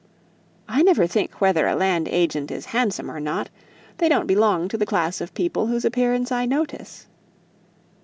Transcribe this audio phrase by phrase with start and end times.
[0.67, 3.51] "I never think whether a land agent is handsome or not.
[3.99, 7.05] They don't belong to the class of people whose appearance I notice."